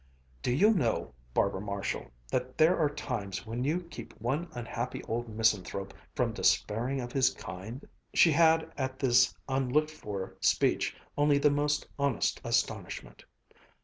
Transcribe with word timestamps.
"Do 0.41 0.51
you 0.51 0.73
know, 0.73 1.13
Barbara 1.35 1.61
Marshall, 1.61 2.09
that 2.31 2.57
there 2.57 2.75
are 2.79 2.89
times 2.89 3.45
when 3.45 3.63
you 3.63 3.81
keep 3.81 4.19
one 4.19 4.47
unhappy 4.53 5.03
old 5.03 5.29
misanthrope 5.29 5.93
from 6.15 6.33
despairing 6.33 6.99
of 6.99 7.11
his 7.11 7.29
kind?" 7.35 7.87
She 8.11 8.31
had 8.31 8.71
at 8.79 8.97
this 8.97 9.35
unlooked 9.47 9.91
for 9.91 10.33
speech 10.39 10.95
only 11.19 11.37
the 11.37 11.51
most 11.51 11.87
honest 11.99 12.41
astonishment. 12.43 13.25